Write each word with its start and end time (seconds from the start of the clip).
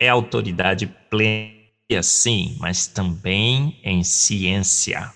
é 0.00 0.08
autoridade 0.08 0.86
plena, 1.10 2.02
sim, 2.02 2.56
mas 2.58 2.86
também 2.86 3.78
em 3.84 4.02
ciência. 4.02 5.12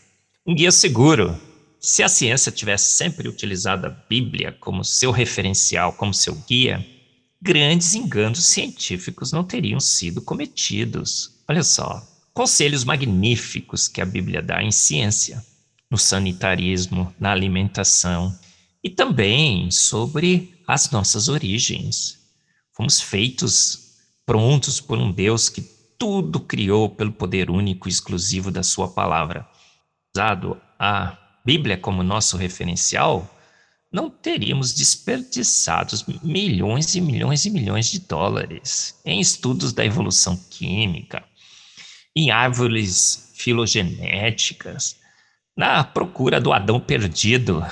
Um 0.47 0.55
guia 0.55 0.71
seguro. 0.71 1.41
Se 1.81 2.03
a 2.03 2.09
ciência 2.09 2.53
tivesse 2.53 2.97
sempre 2.97 3.29
utilizado 3.29 3.87
a 3.87 3.91
Bíblia 3.91 4.53
como 4.53 4.85
seu 4.85 5.11
referencial, 5.11 5.95
como 5.95 6.13
seu 6.13 6.35
guia, 6.47 6.85
grandes 7.41 7.95
enganos 7.95 8.45
científicos 8.45 9.33
não 9.33 9.43
teriam 9.43 9.81
sido 9.81 10.23
cometidos. 10.23 11.43
Olha 11.49 11.63
só, 11.63 12.03
conselhos 12.33 12.85
magníficos 12.85 13.89
que 13.89 14.01
a 14.01 14.07
Bíblia 14.07 14.43
dá 14.43 14.63
em 14.63 14.71
ciência, 14.71 15.45
no 15.91 15.99
sanitarismo, 15.99 17.15
na 17.19 17.33
alimentação 17.33 18.35
e 18.83 18.91
também 18.91 19.71
sobre 19.71 20.55
as 20.67 20.91
nossas 20.91 21.29
origens. 21.29 22.19
Fomos 22.73 23.01
feitos 23.01 23.84
prontos 24.27 24.81
por 24.81 24.99
um 24.99 25.11
Deus 25.11 25.49
que 25.49 25.63
tudo 25.99 26.41
criou 26.41 26.89
pelo 26.89 27.13
poder 27.13 27.51
único 27.51 27.89
e 27.89 27.91
exclusivo 27.91 28.51
da 28.51 28.63
sua 28.63 28.89
palavra. 28.89 29.49
Usado 30.15 30.61
a 30.79 31.17
Bíblia 31.45 31.77
como 31.77 32.03
nosso 32.03 32.37
referencial, 32.37 33.31
não 33.93 34.11
teríamos 34.11 34.75
desperdiçado 34.75 35.97
milhões 36.23 36.95
e 36.95 37.01
milhões 37.01 37.45
e 37.45 37.51
milhões 37.51 37.91
de 37.91 38.01
dólares 38.01 38.99
em 39.05 39.21
estudos 39.21 39.73
da 39.73 39.85
evolução 39.85 40.37
química, 40.51 41.23
em 42.17 42.31
árvores 42.31 43.33
filogenéticas, 43.37 44.97
na 45.57 45.85
procura 45.85 46.41
do 46.41 46.53
Adão 46.53 46.81
perdido. 46.81 47.65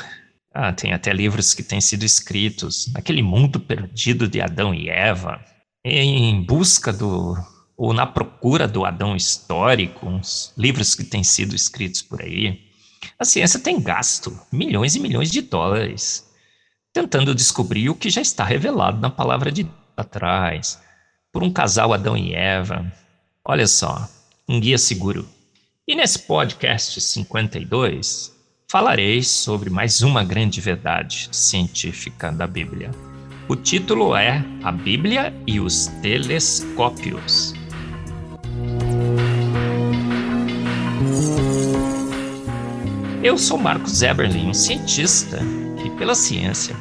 Ah, 0.54 0.72
tem 0.72 0.92
até 0.92 1.12
livros 1.12 1.54
que 1.54 1.62
têm 1.62 1.80
sido 1.80 2.04
escritos 2.04 2.92
naquele 2.92 3.22
mundo 3.22 3.58
perdido 3.58 4.28
de 4.28 4.40
Adão 4.40 4.74
e 4.74 4.88
Eva 4.88 5.42
em 5.84 6.42
busca 6.42 6.92
do 6.92 7.36
ou 7.76 7.92
na 7.92 8.06
procura 8.06 8.68
do 8.68 8.84
Adão 8.84 9.16
histórico, 9.16 10.06
uns 10.06 10.52
livros 10.56 10.94
que 10.94 11.02
têm 11.02 11.24
sido 11.24 11.56
escritos 11.56 12.02
por 12.02 12.22
aí, 12.22 12.60
a 13.18 13.24
ciência 13.24 13.58
tem 13.58 13.80
gasto 13.80 14.38
milhões 14.52 14.94
e 14.94 15.00
milhões 15.00 15.30
de 15.30 15.40
dólares 15.40 16.30
tentando 16.92 17.34
descobrir 17.34 17.88
o 17.88 17.94
que 17.94 18.10
já 18.10 18.20
está 18.20 18.44
revelado 18.44 19.00
na 19.00 19.08
palavra 19.08 19.50
de 19.50 19.66
atrás, 19.96 20.80
por 21.32 21.42
um 21.42 21.52
casal 21.52 21.92
Adão 21.92 22.16
e 22.16 22.34
Eva. 22.34 22.92
Olha 23.44 23.66
só, 23.66 24.06
um 24.48 24.60
guia 24.60 24.78
seguro. 24.78 25.26
E 25.88 25.94
nesse 25.94 26.18
podcast 26.20 27.00
52, 27.00 28.32
falarei 28.70 29.22
sobre 29.22 29.70
mais 29.70 30.02
uma 30.02 30.22
grande 30.22 30.60
verdade 30.60 31.28
científica 31.32 32.30
da 32.30 32.46
Bíblia 32.46 32.90
o 33.52 33.56
título 33.56 34.16
é 34.16 34.42
A 34.62 34.72
Bíblia 34.72 35.30
e 35.46 35.60
os 35.60 35.86
Telescópios. 36.00 37.52
Eu 43.22 43.36
sou 43.36 43.58
Marcos 43.58 44.00
Eberlin, 44.00 44.48
um 44.48 44.54
cientista 44.54 45.38
que, 45.82 45.90
pela 45.98 46.14
ciência, 46.14 46.74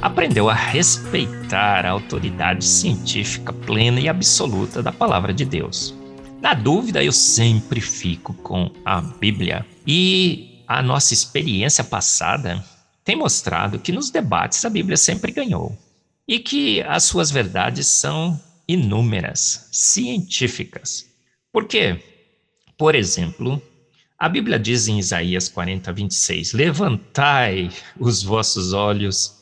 aprendeu 0.00 0.48
a 0.48 0.54
respeitar 0.54 1.84
a 1.84 1.90
autoridade 1.90 2.64
científica 2.64 3.52
plena 3.52 3.98
e 3.98 4.08
absoluta 4.08 4.80
da 4.80 4.92
palavra 4.92 5.34
de 5.34 5.44
Deus. 5.44 5.92
Na 6.40 6.54
dúvida, 6.54 7.02
eu 7.02 7.12
sempre 7.12 7.80
fico 7.80 8.32
com 8.34 8.70
a 8.84 9.00
Bíblia. 9.00 9.66
E 9.84 10.62
a 10.68 10.80
nossa 10.80 11.14
experiência 11.14 11.82
passada 11.82 12.64
tem 13.04 13.16
mostrado 13.16 13.80
que 13.80 13.90
nos 13.90 14.08
debates 14.08 14.64
a 14.64 14.70
Bíblia 14.70 14.96
sempre 14.96 15.32
ganhou 15.32 15.76
e 16.26 16.38
que 16.38 16.80
as 16.82 17.04
suas 17.04 17.30
verdades 17.30 17.86
são 17.86 18.40
inúmeras, 18.66 19.68
científicas. 19.72 21.06
Por 21.52 21.66
quê? 21.66 22.02
Por 22.78 22.94
exemplo, 22.94 23.60
a 24.18 24.28
Bíblia 24.28 24.58
diz 24.58 24.88
em 24.88 24.98
Isaías 24.98 25.48
40, 25.48 25.92
26: 25.92 26.52
Levantai 26.52 27.70
os 27.98 28.22
vossos 28.22 28.72
olhos 28.72 29.38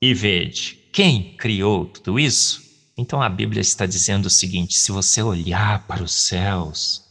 e 0.00 0.14
vede 0.14 0.78
quem 0.92 1.36
criou 1.36 1.86
tudo 1.86 2.18
isso. 2.18 2.62
Então 2.96 3.22
a 3.22 3.28
Bíblia 3.28 3.60
está 3.60 3.86
dizendo 3.86 4.26
o 4.26 4.30
seguinte: 4.30 4.78
se 4.78 4.92
você 4.92 5.22
olhar 5.22 5.86
para 5.86 6.02
os 6.02 6.12
céus, 6.12 7.04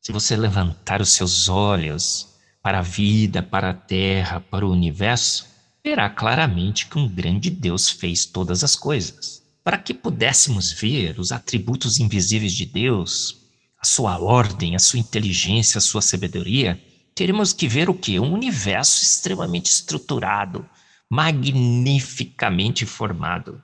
se 0.00 0.12
você 0.12 0.36
levantar 0.36 1.00
os 1.00 1.10
seus 1.10 1.48
olhos 1.48 2.28
para 2.62 2.78
a 2.78 2.82
vida, 2.82 3.42
para 3.42 3.70
a 3.70 3.74
terra, 3.74 4.40
para 4.40 4.66
o 4.66 4.70
universo, 4.70 5.46
verá 5.84 6.08
claramente 6.08 6.86
que 6.86 6.96
um 6.96 7.08
grande 7.08 7.50
Deus 7.50 7.90
fez 7.90 8.24
todas 8.24 8.62
as 8.62 8.76
coisas. 8.76 9.42
Para 9.64 9.78
que 9.78 9.92
pudéssemos 9.92 10.72
ver 10.72 11.18
os 11.18 11.32
atributos 11.32 11.98
invisíveis 11.98 12.52
de 12.52 12.64
Deus, 12.64 13.42
a 13.80 13.84
sua 13.84 14.18
ordem, 14.18 14.76
a 14.76 14.78
sua 14.78 15.00
inteligência, 15.00 15.78
a 15.78 15.82
sua 15.82 16.00
sabedoria, 16.00 16.80
teremos 17.14 17.52
que 17.52 17.66
ver 17.66 17.90
o 17.90 17.94
que? 17.94 18.18
Um 18.18 18.32
universo 18.32 19.02
extremamente 19.02 19.66
estruturado, 19.66 20.64
magnificamente 21.10 22.86
formado. 22.86 23.62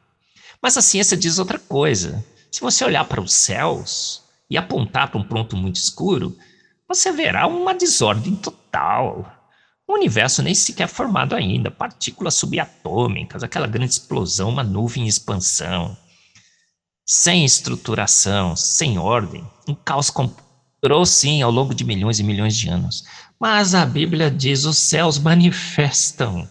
Mas 0.60 0.76
a 0.76 0.82
ciência 0.82 1.16
diz 1.16 1.38
outra 1.38 1.58
coisa. 1.58 2.24
Se 2.50 2.60
você 2.60 2.84
olhar 2.84 3.04
para 3.04 3.20
os 3.20 3.32
céus 3.32 4.22
e 4.50 4.56
apontar 4.56 5.10
para 5.10 5.20
um 5.20 5.24
ponto 5.24 5.56
muito 5.56 5.76
escuro, 5.76 6.36
você 6.88 7.12
verá 7.12 7.46
uma 7.46 7.74
desordem 7.74 8.34
total, 8.34 9.38
o 9.88 9.94
universo 9.94 10.43
nem 10.43 10.54
sequer 10.54 10.84
é 10.84 10.87
formado 10.87 11.34
ainda, 11.34 11.71
partículas 11.71 12.34
subatômicas, 12.34 13.43
aquela 13.43 13.66
grande 13.66 13.93
explosão, 13.93 14.50
uma 14.50 14.62
nuvem 14.62 15.04
em 15.04 15.06
expansão. 15.06 15.97
Sem 17.06 17.43
estruturação, 17.43 18.54
sem 18.54 18.98
ordem, 18.98 19.43
um 19.66 19.75
caos 19.75 20.10
comprou 20.10 21.06
sim 21.06 21.41
ao 21.41 21.50
longo 21.50 21.75
de 21.75 21.87
milhões 21.87 22.21
e 22.21 22.22
milhões 22.22 22.54
de 22.54 22.69
anos. 22.69 23.03
Mas 23.41 23.75
a 23.75 23.87
Bíblia 23.87 24.31
diz: 24.31 24.66
os 24.66 24.77
céus 24.77 25.19
manifestam 25.19 26.47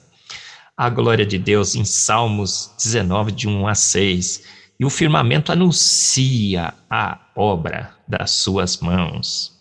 a 0.75 0.89
glória 0.89 1.25
de 1.25 1.37
Deus 1.37 1.75
em 1.75 1.85
Salmos 1.85 2.71
19, 2.81 3.31
de 3.31 3.47
1 3.47 3.67
a 3.67 3.75
6. 3.75 4.43
E 4.79 4.85
o 4.85 4.89
firmamento 4.89 5.51
anuncia 5.51 6.73
a 6.89 7.19
obra 7.35 7.95
das 8.07 8.31
suas 8.31 8.77
mãos 8.77 9.56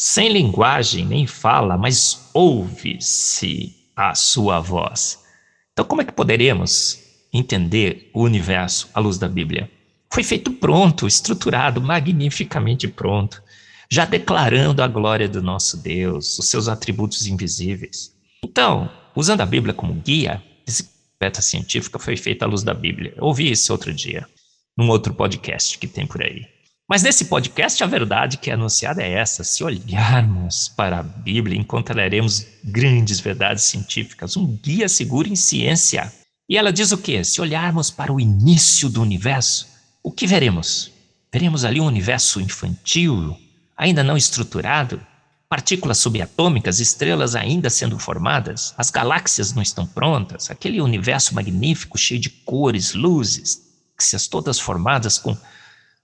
sem 0.00 0.28
linguagem 0.28 1.04
nem 1.04 1.26
fala, 1.26 1.76
mas 1.76 2.30
ouve-se 2.32 3.74
a 3.96 4.14
sua 4.14 4.60
voz. 4.60 5.24
Então, 5.72 5.84
como 5.84 6.00
é 6.00 6.04
que 6.04 6.12
poderemos 6.12 7.00
entender 7.32 8.08
o 8.14 8.22
universo 8.22 8.88
à 8.94 9.00
luz 9.00 9.18
da 9.18 9.26
Bíblia? 9.26 9.68
Foi 10.14 10.22
feito 10.22 10.52
pronto, 10.52 11.08
estruturado, 11.08 11.80
magnificamente 11.80 12.86
pronto, 12.86 13.42
já 13.90 14.04
declarando 14.04 14.84
a 14.84 14.86
glória 14.86 15.28
do 15.28 15.42
nosso 15.42 15.76
Deus, 15.76 16.38
os 16.38 16.48
seus 16.48 16.68
atributos 16.68 17.26
invisíveis. 17.26 18.14
Então, 18.44 18.88
usando 19.16 19.40
a 19.40 19.46
Bíblia 19.46 19.74
como 19.74 19.94
guia, 19.94 20.40
esse 20.64 20.88
beta 21.18 21.42
científica 21.42 21.98
foi 21.98 22.16
feita 22.16 22.44
à 22.44 22.48
luz 22.48 22.62
da 22.62 22.72
Bíblia. 22.72 23.14
Eu 23.16 23.24
ouvi 23.24 23.50
isso 23.50 23.72
outro 23.72 23.92
dia, 23.92 24.28
num 24.76 24.90
outro 24.90 25.12
podcast 25.12 25.76
que 25.76 25.88
tem 25.88 26.06
por 26.06 26.22
aí. 26.22 26.46
Mas 26.88 27.02
nesse 27.02 27.26
podcast, 27.26 27.84
a 27.84 27.86
verdade 27.86 28.38
que 28.38 28.50
é 28.50 28.54
anunciada 28.54 29.02
é 29.02 29.12
essa: 29.12 29.44
se 29.44 29.62
olharmos 29.62 30.70
para 30.70 31.00
a 31.00 31.02
Bíblia, 31.02 31.58
encontraremos 31.58 32.46
grandes 32.64 33.20
verdades 33.20 33.64
científicas, 33.64 34.38
um 34.38 34.46
guia 34.46 34.88
seguro 34.88 35.28
em 35.28 35.36
ciência. 35.36 36.10
E 36.48 36.56
ela 36.56 36.72
diz 36.72 36.90
o 36.90 36.96
quê? 36.96 37.22
Se 37.22 37.42
olharmos 37.42 37.90
para 37.90 38.10
o 38.10 38.18
início 38.18 38.88
do 38.88 39.02
universo, 39.02 39.68
o 40.02 40.10
que 40.10 40.26
veremos? 40.26 40.90
Veremos 41.30 41.62
ali 41.62 41.78
um 41.78 41.84
universo 41.84 42.40
infantil, 42.40 43.36
ainda 43.76 44.02
não 44.02 44.16
estruturado, 44.16 44.98
partículas 45.46 45.98
subatômicas, 45.98 46.80
estrelas 46.80 47.36
ainda 47.36 47.68
sendo 47.68 47.98
formadas, 47.98 48.72
as 48.78 48.90
galáxias 48.90 49.52
não 49.52 49.62
estão 49.62 49.86
prontas, 49.86 50.50
aquele 50.50 50.80
universo 50.80 51.34
magnífico 51.34 51.98
cheio 51.98 52.18
de 52.18 52.30
cores, 52.30 52.94
luzes, 52.94 53.60
galáxias 53.98 54.26
todas 54.26 54.58
formadas 54.58 55.18
com 55.18 55.36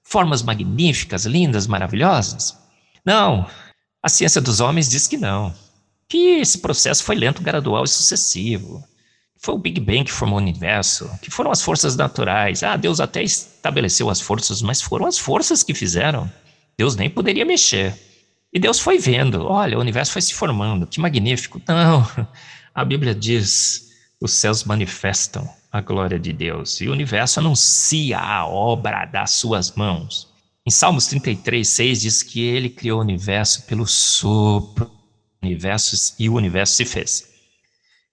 formas 0.05 0.43
magníficas, 0.43 1.25
lindas, 1.25 1.67
maravilhosas? 1.67 2.57
Não, 3.05 3.47
a 4.03 4.09
ciência 4.09 4.41
dos 4.41 4.61
homens 4.61 4.89
diz 4.89 5.09
que 5.09 5.17
não. 5.17 5.53
Que 6.09 6.39
esse 6.41 6.59
processo 6.59 7.03
foi 7.03 7.17
lento, 7.17 7.43
gradual 7.43 7.85
e 7.85 7.89
sucessivo. 7.89 8.85
Foi 9.37 9.55
o 9.55 9.59
Big 9.59 9.81
Bang 9.81 10.05
que 10.05 10.13
formou 10.13 10.39
o 10.39 10.43
universo, 10.43 11.11
que 11.21 11.31
foram 11.31 11.51
as 11.51 11.61
forças 11.61 11.97
naturais. 11.97 12.63
Ah, 12.63 12.77
Deus 12.77 13.01
até 13.01 13.23
estabeleceu 13.23 14.09
as 14.09 14.21
forças, 14.21 14.63
mas 14.63 14.81
foram 14.81 15.07
as 15.07 15.19
forças 15.19 15.63
que 15.63 15.75
fizeram. 15.75 16.31
Deus 16.79 16.97
nem 16.97 17.11
poderia 17.11 17.45
mexer. 17.45 17.95
E 18.53 18.59
Deus 18.59 18.79
foi 18.79 18.99
vendo, 18.99 19.45
olha, 19.47 19.77
o 19.77 19.81
universo 19.81 20.13
foi 20.13 20.23
se 20.23 20.33
formando, 20.33 20.87
que 20.87 21.01
magnífico. 21.01 21.61
Não, 21.67 22.07
a 22.75 22.85
Bíblia 22.85 23.15
diz: 23.15 23.91
os 24.25 24.33
céus 24.33 24.65
manifestam 24.65 25.47
a 25.71 25.83
glória 25.83 26.19
de 26.19 26.33
Deus 26.33 26.81
e 26.81 26.89
o 26.89 26.93
universo 26.93 27.41
anuncia 27.41 28.19
a 28.19 28.47
obra 28.47 29.05
das 29.05 29.33
suas 29.33 29.73
mãos. 29.73 30.33
Em 30.67 30.71
Salmos 30.71 31.07
33, 31.09 31.69
6 31.69 32.01
diz 32.01 32.23
que 32.23 32.41
ele 32.41 32.71
criou 32.71 33.01
o 33.01 33.03
universo 33.03 33.67
pelo 33.67 33.87
sopro 33.87 34.91
universo 35.43 36.15
e 36.19 36.31
o 36.31 36.37
universo 36.37 36.75
se 36.75 36.87
fez. 36.87 37.29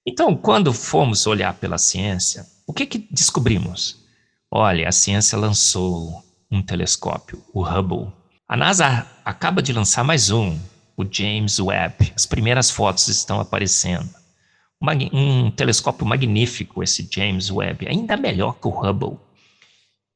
Então, 0.06 0.36
quando 0.36 0.74
fomos 0.74 1.25
olhar 1.25 1.54
pela 1.54 1.78
ciência, 1.78 2.46
o 2.68 2.74
que, 2.74 2.86
que 2.86 3.08
descobrimos? 3.10 4.04
Olha, 4.52 4.90
a 4.90 4.92
ciência 4.92 5.38
lançou 5.38 6.22
um 6.52 6.62
telescópio, 6.62 7.42
o 7.54 7.63
Hubble. 7.63 8.12
A 8.50 8.58
NASA 8.58 9.08
acaba 9.24 9.62
de 9.62 9.72
lançar 9.72 10.04
mais 10.04 10.30
um, 10.30 10.60
o 10.98 11.06
James 11.10 11.58
Webb. 11.58 12.12
As 12.13 12.25
primeiras 12.25 12.69
fotos 12.69 13.08
estão 13.08 13.40
aparecendo. 13.40 14.21
Um 15.13 15.51
telescópio 15.51 16.06
magnífico, 16.06 16.81
esse 16.81 17.07
James 17.12 17.51
Webb, 17.51 17.88
ainda 17.88 18.18
melhor 18.18 18.54
que 18.54 18.68
o 18.68 18.72
Hubble. 18.72 19.19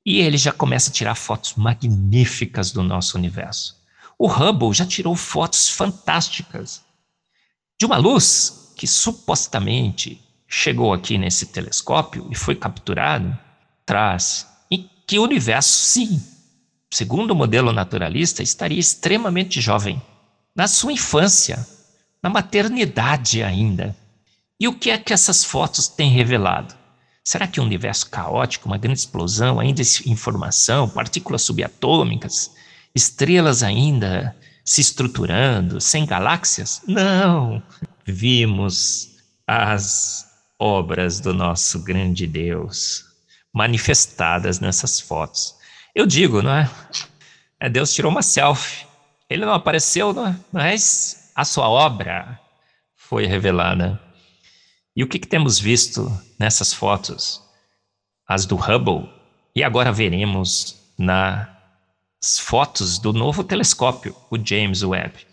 E 0.03 0.19
ele 0.19 0.38
já 0.38 0.51
começa 0.51 0.89
a 0.89 0.94
tirar 0.94 1.15
fotos 1.15 1.53
magníficas 1.56 2.71
do 2.71 2.81
nosso 2.81 3.17
universo. 3.17 3.75
O 4.17 4.27
Hubble 4.27 4.73
já 4.73 4.85
tirou 4.85 5.15
fotos 5.15 5.69
fantásticas 5.69 6.83
de 7.79 7.85
uma 7.85 7.97
luz 7.97 8.73
que 8.75 8.88
supostamente 8.88 10.21
chegou 10.47 10.94
aqui 10.94 11.18
nesse 11.18 11.47
telescópio 11.47 12.27
e 12.31 12.35
foi 12.35 12.56
capturado, 12.56 13.38
traz 13.85 14.47
em 14.71 14.89
que 15.06 15.19
o 15.19 15.23
universo, 15.23 15.69
sim, 15.69 16.21
segundo 16.91 17.31
o 17.31 17.35
modelo 17.35 17.71
naturalista, 17.71 18.41
estaria 18.41 18.79
extremamente 18.79 19.59
jovem, 19.59 20.01
na 20.56 20.68
sua 20.68 20.94
infância, 20.94 21.68
na 22.23 22.29
maternidade 22.29 23.44
ainda. 23.44 23.95
E 24.60 24.68
o 24.68 24.74
que 24.74 24.90
é 24.90 24.98
que 24.98 25.13
essas 25.13 25.44
fotos 25.44 25.88
têm 25.88 26.12
revelado? 26.12 26.74
Será 27.24 27.48
que 27.48 27.60
um 27.60 27.66
universo 27.66 28.10
caótico, 28.10 28.68
uma 28.68 28.78
grande 28.78 29.00
explosão, 29.00 29.60
ainda 29.60 29.81
informação, 30.06 30.88
partículas 30.88 31.42
subatômicas, 31.42 32.52
estrelas 32.94 33.63
ainda 33.63 34.36
se 34.63 34.81
estruturando, 34.81 35.81
sem 35.81 36.06
galáxias? 36.06 36.81
Não! 36.88 37.62
vimos 38.06 39.18
as 39.48 40.25
obras 40.60 41.19
do 41.19 41.34
nosso 41.34 41.84
grande 41.84 42.28
Deus 42.28 43.04
manifestadas 43.52 44.60
nessas 44.60 45.00
fotos. 45.00 45.56
Eu 45.94 46.06
digo, 46.06 46.42
não 46.42 46.52
é? 46.52 46.69
é 47.60 47.69
Deus 47.69 47.94
tirou 47.94 48.12
uma 48.12 48.22
selfie. 48.22 48.86
Ele 49.30 49.46
não 49.46 49.54
apareceu, 49.54 50.13
não 50.13 50.28
é? 50.28 50.36
mas 50.52 51.31
a 51.34 51.44
sua 51.44 51.68
obra 51.68 52.40
foi 52.96 53.25
revelada. 53.25 54.00
E 54.95 55.03
o 55.03 55.07
que, 55.07 55.19
que 55.19 55.27
temos 55.27 55.59
visto 55.59 56.12
nessas 56.39 56.74
fotos? 56.74 57.42
As 58.27 58.45
do 58.45 58.56
Hubble, 58.56 59.09
e 59.56 59.63
agora 59.63 59.92
veremos 59.92 60.77
nas 60.97 62.39
fotos 62.39 62.97
do 62.97 63.12
novo 63.12 63.44
telescópio, 63.44 64.15
o 64.31 64.38
James 64.38 64.83
Webb 64.83 65.25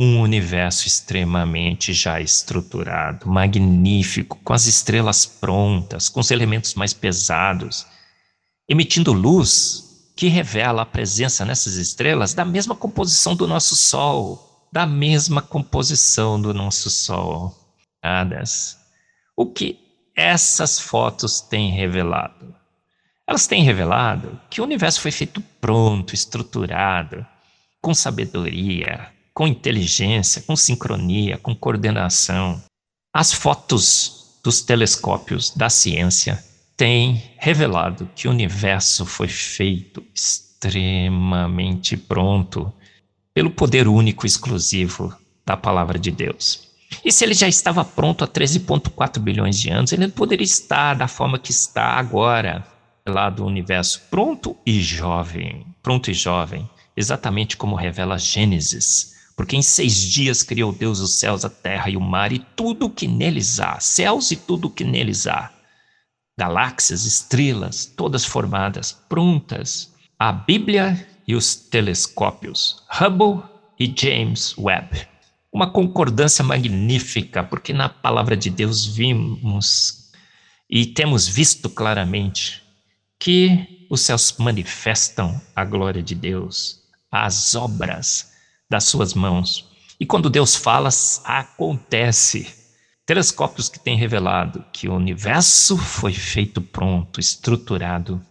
um 0.00 0.20
universo 0.20 0.86
extremamente 0.86 1.92
já 1.92 2.20
estruturado, 2.20 3.28
magnífico, 3.28 4.38
com 4.44 4.52
as 4.52 4.66
estrelas 4.66 5.26
prontas, 5.26 6.08
com 6.08 6.20
os 6.20 6.30
elementos 6.30 6.74
mais 6.74 6.92
pesados, 6.92 7.84
emitindo 8.68 9.12
luz 9.12 10.12
que 10.14 10.28
revela 10.28 10.82
a 10.82 10.86
presença 10.86 11.44
nessas 11.44 11.74
estrelas 11.74 12.32
da 12.32 12.44
mesma 12.44 12.76
composição 12.76 13.34
do 13.34 13.48
nosso 13.48 13.74
Sol, 13.74 14.68
da 14.72 14.86
mesma 14.86 15.42
composição 15.42 16.40
do 16.40 16.54
nosso 16.54 16.90
Sol. 16.90 17.52
Adas. 18.00 18.77
O 19.40 19.46
que 19.46 19.78
essas 20.16 20.80
fotos 20.80 21.40
têm 21.40 21.70
revelado? 21.70 22.52
Elas 23.24 23.46
têm 23.46 23.62
revelado 23.62 24.36
que 24.50 24.60
o 24.60 24.64
universo 24.64 25.00
foi 25.00 25.12
feito 25.12 25.40
pronto, 25.60 26.12
estruturado, 26.12 27.24
com 27.80 27.94
sabedoria, 27.94 29.12
com 29.32 29.46
inteligência, 29.46 30.42
com 30.42 30.56
sincronia, 30.56 31.38
com 31.38 31.54
coordenação. 31.54 32.60
As 33.14 33.32
fotos 33.32 34.40
dos 34.42 34.60
telescópios 34.60 35.52
da 35.54 35.70
ciência 35.70 36.44
têm 36.76 37.30
revelado 37.36 38.10
que 38.16 38.26
o 38.26 38.32
universo 38.32 39.06
foi 39.06 39.28
feito 39.28 40.04
extremamente 40.12 41.96
pronto 41.96 42.72
pelo 43.32 43.50
poder 43.50 43.86
único 43.86 44.26
e 44.26 44.30
exclusivo 44.30 45.16
da 45.46 45.56
palavra 45.56 45.96
de 45.96 46.10
Deus. 46.10 46.67
E 47.04 47.12
se 47.12 47.24
ele 47.24 47.34
já 47.34 47.48
estava 47.48 47.84
pronto 47.84 48.24
há 48.24 48.28
13,4 48.28 49.18
bilhões 49.18 49.58
de 49.58 49.70
anos, 49.70 49.92
ele 49.92 50.08
poderia 50.08 50.44
estar 50.44 50.94
da 50.94 51.06
forma 51.06 51.38
que 51.38 51.50
está 51.50 51.92
agora, 51.92 52.66
lá 53.06 53.30
do 53.30 53.44
universo, 53.44 54.02
pronto 54.10 54.56
e 54.64 54.80
jovem, 54.80 55.66
pronto 55.82 56.10
e 56.10 56.14
jovem, 56.14 56.68
exatamente 56.96 57.56
como 57.56 57.76
revela 57.76 58.18
Gênesis, 58.18 59.14
porque 59.36 59.56
em 59.56 59.62
seis 59.62 59.94
dias 60.00 60.42
criou 60.42 60.72
Deus 60.72 61.00
os 61.00 61.18
céus, 61.18 61.44
a 61.44 61.50
terra 61.50 61.88
e 61.88 61.96
o 61.96 62.00
mar 62.00 62.32
e 62.32 62.38
tudo 62.38 62.86
o 62.86 62.90
que 62.90 63.06
neles 63.06 63.60
há, 63.60 63.78
céus 63.78 64.30
e 64.30 64.36
tudo 64.36 64.66
o 64.66 64.70
que 64.70 64.84
neles 64.84 65.26
há. 65.26 65.52
Galáxias, 66.38 67.04
estrelas, 67.04 67.84
todas 67.84 68.24
formadas, 68.24 68.92
prontas. 69.08 69.92
A 70.18 70.32
Bíblia 70.32 71.06
e 71.26 71.34
os 71.34 71.54
telescópios, 71.54 72.82
Hubble 73.00 73.42
e 73.78 73.92
James 73.96 74.56
Webb. 74.58 75.06
Uma 75.52 75.70
concordância 75.70 76.44
magnífica, 76.44 77.42
porque 77.42 77.72
na 77.72 77.88
palavra 77.88 78.36
de 78.36 78.50
Deus 78.50 78.84
vimos 78.84 80.10
e 80.68 80.84
temos 80.86 81.26
visto 81.26 81.70
claramente 81.70 82.62
que 83.18 83.86
os 83.90 84.02
céus 84.02 84.34
manifestam 84.38 85.40
a 85.56 85.64
glória 85.64 86.02
de 86.02 86.14
Deus, 86.14 86.80
as 87.10 87.54
obras 87.54 88.32
das 88.70 88.84
suas 88.84 89.14
mãos. 89.14 89.68
E 89.98 90.06
quando 90.06 90.30
Deus 90.30 90.54
fala, 90.54 90.90
acontece. 91.24 92.54
Telescópios 93.06 93.70
que 93.70 93.80
têm 93.80 93.96
revelado 93.96 94.64
que 94.72 94.86
o 94.86 94.94
universo 94.94 95.78
foi 95.78 96.12
feito 96.12 96.60
pronto, 96.60 97.18
estruturado. 97.18 98.22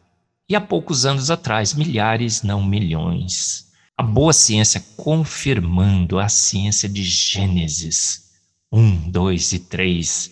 E 0.47 0.55
há 0.55 0.61
poucos 0.61 1.05
anos 1.05 1.31
atrás, 1.31 1.73
milhares, 1.73 2.43
não 2.43 2.63
milhões. 2.63 3.66
A 3.99 4.03
boa 4.03 4.31
ciência 4.31 4.85
confirmando 4.95 6.19
a 6.19 6.29
ciência 6.29 6.87
de 6.87 7.03
Gênesis 7.03 8.25
1, 8.71 9.09
2 9.09 9.53
e 9.53 9.59
3. 9.59 10.31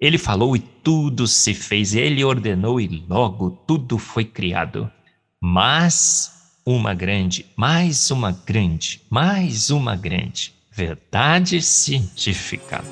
Ele 0.00 0.18
falou 0.18 0.56
e 0.56 0.58
tudo 0.58 1.28
se 1.28 1.54
fez, 1.54 1.94
ele 1.94 2.24
ordenou 2.24 2.80
e 2.80 3.04
logo 3.08 3.52
tudo 3.64 3.96
foi 3.96 4.24
criado. 4.24 4.90
Mas 5.40 6.32
uma 6.66 6.92
grande, 6.94 7.46
mais 7.56 8.10
uma 8.10 8.32
grande, 8.32 9.02
mais 9.08 9.70
uma 9.70 9.94
grande 9.94 10.52
verdade 10.72 11.62
científica. 11.62 12.82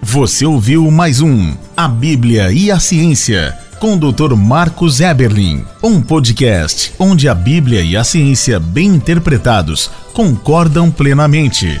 Você 0.00 0.46
ouviu 0.46 0.90
mais 0.90 1.20
um 1.20 1.54
A 1.76 1.86
Bíblia 1.86 2.50
e 2.50 2.70
a 2.70 2.80
Ciência 2.80 3.63
com 3.78 3.94
o 3.94 4.12
Dr. 4.12 4.34
Marcos 4.34 5.00
Eberlin, 5.00 5.64
um 5.82 6.00
podcast 6.00 6.92
onde 6.98 7.28
a 7.28 7.34
Bíblia 7.34 7.82
e 7.82 7.96
a 7.96 8.04
ciência 8.04 8.58
bem 8.58 8.86
interpretados 8.86 9.90
concordam 10.12 10.90
plenamente. 10.90 11.80